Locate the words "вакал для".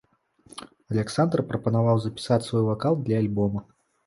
2.71-3.23